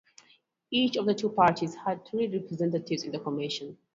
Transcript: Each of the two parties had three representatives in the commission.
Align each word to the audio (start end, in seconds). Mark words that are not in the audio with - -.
Each 0.71 0.95
of 0.95 1.05
the 1.05 1.13
two 1.13 1.29
parties 1.29 1.75
had 1.75 2.07
three 2.07 2.27
representatives 2.27 3.03
in 3.03 3.11
the 3.11 3.19
commission. 3.19 3.77